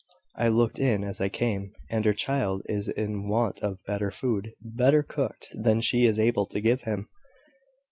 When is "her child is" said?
2.05-2.89